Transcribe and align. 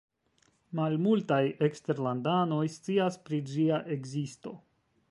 Malmultaj 0.79 1.41
eksterlandanoj 1.67 2.63
scias 2.79 3.21
pri 3.29 3.43
ĝia 3.53 3.83
ekzisto. 3.99 4.61